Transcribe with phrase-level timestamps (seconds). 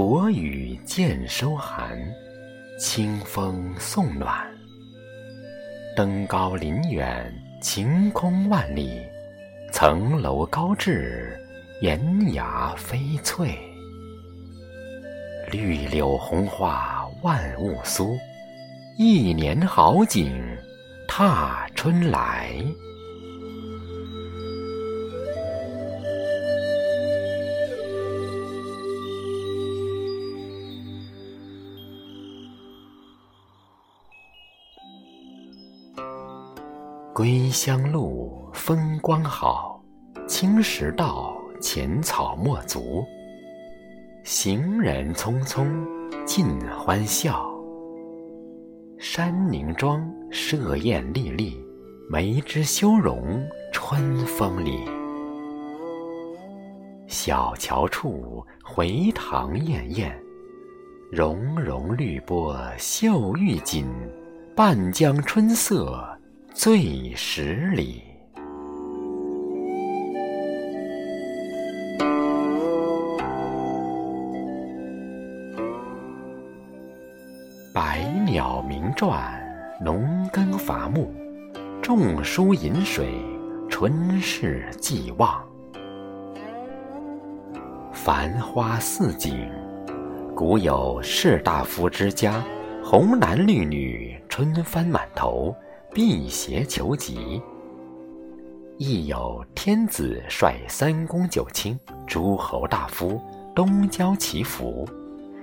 [0.00, 1.94] 薄雨渐收寒，
[2.78, 4.34] 清风送暖。
[5.94, 7.30] 登高临远，
[7.60, 8.98] 晴空万里，
[9.74, 11.36] 层楼高峙，
[11.82, 13.54] 岩崖飞翠。
[15.52, 18.16] 绿柳红花万物苏，
[18.96, 20.42] 一年好景
[21.06, 22.54] 踏春来。
[37.20, 39.78] 归乡路，风光好，
[40.26, 43.04] 青石道，浅草没足。
[44.24, 45.68] 行人匆匆，
[46.24, 47.46] 尽欢笑。
[48.98, 51.62] 山凝妆，设宴历历，
[52.08, 54.78] 梅枝羞容，春风里。
[57.06, 60.18] 小桥处，回塘燕燕，
[61.12, 63.84] 融融绿波，秀玉锦，
[64.56, 66.18] 半江春色。
[66.52, 68.02] 最十里，
[77.72, 79.40] 百鸟鸣啭，
[79.80, 81.10] 农耕伐木，
[81.80, 83.06] 种蔬饮水，
[83.70, 85.42] 春事既旺。
[87.92, 89.48] 繁花似锦，
[90.34, 92.44] 古有士大夫之家，
[92.84, 95.54] 红男绿女，春幡满头。
[95.92, 97.42] 辟邪求吉，
[98.78, 103.20] 亦有天子率三公九卿、诸侯大夫
[103.56, 104.88] 东郊祈福，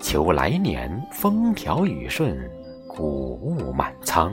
[0.00, 2.50] 求来年风调雨顺、
[2.88, 4.32] 谷物满仓。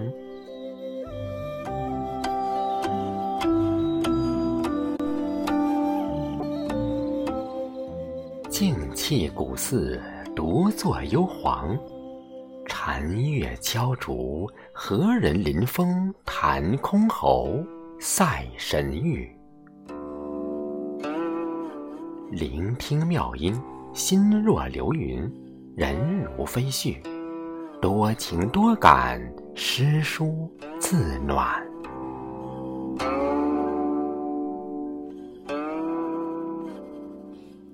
[8.50, 10.02] 静气古寺，
[10.34, 11.78] 独坐幽篁。
[12.90, 17.62] 寒月敲竹，何人临风弹箜篌
[18.00, 19.28] 赛神谕？
[22.32, 23.54] 聆听妙音，
[23.92, 25.30] 心若流云，
[25.76, 26.96] 人如飞絮。
[27.82, 29.22] 多情多感，
[29.54, 30.50] 诗书
[30.80, 31.62] 自暖。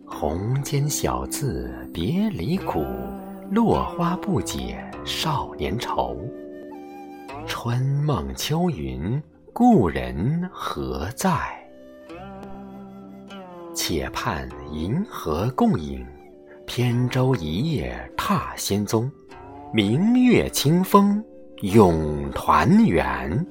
[0.08, 2.84] 红笺小字别离苦，
[3.54, 4.84] 落花不解。
[5.06, 6.18] 少年愁，
[7.46, 9.22] 春梦秋云，
[9.52, 11.32] 故人何在？
[13.76, 16.04] 且盼银河共影，
[16.66, 19.12] 扁舟一叶踏仙踪。
[19.72, 21.24] 明月清风，
[21.62, 23.46] 永团圆。